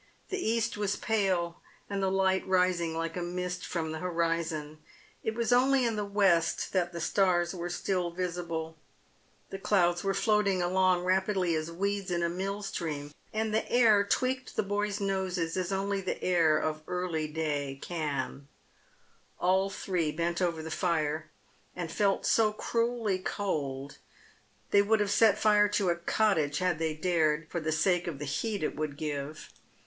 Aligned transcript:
The 0.29 0.39
east 0.49 0.77
was 0.77 0.95
pale, 0.95 1.61
and 1.87 2.01
the 2.01 2.09
light 2.09 2.43
rising 2.47 2.97
like 2.97 3.15
a 3.15 3.21
mist 3.21 3.63
from 3.63 3.91
the 3.91 3.99
horizon. 3.99 4.79
It 5.23 5.35
was 5.35 5.53
only 5.53 5.85
in 5.85 5.95
the 5.95 6.03
west 6.03 6.73
that 6.73 6.91
the 6.91 6.99
stars 6.99 7.53
were 7.53 7.69
still 7.69 8.09
visible. 8.09 8.77
The 9.51 9.59
clouds 9.59 10.03
were 10.03 10.15
floating 10.15 10.59
along 10.59 11.03
rapidly 11.03 11.53
as 11.53 11.71
weeds 11.71 12.09
in 12.09 12.23
a 12.23 12.29
mill 12.29 12.63
stream, 12.63 13.11
and 13.31 13.53
the 13.53 13.71
air 13.71 14.03
tweaked 14.03 14.55
the 14.55 14.63
boys' 14.63 14.99
noses 14.99 15.55
as 15.55 15.71
only 15.71 16.01
the 16.01 16.23
air 16.23 16.57
of 16.57 16.83
earlyday 16.87 17.79
can. 17.79 18.47
Ail 19.39 19.69
three 19.69 20.11
bent 20.11 20.41
over 20.41 20.63
the 20.63 20.71
fire, 20.71 21.29
and 21.75 21.91
felt 21.91 22.25
so 22.25 22.51
cruelly 22.51 23.19
cold 23.19 23.99
they 24.71 24.81
would 24.81 24.99
have 24.99 25.11
set 25.11 25.37
fire 25.37 25.67
to 25.69 25.89
a 25.89 25.95
cottage 25.95 26.57
had 26.57 26.79
they 26.79 26.95
dared, 26.95 27.47
for 27.49 27.59
the 27.59 27.71
sake 27.71 28.07
of 28.07 28.17
the 28.17 28.25
heat 28.25 28.63
it 28.63 28.75
would 28.75 28.97
give. 28.97 29.53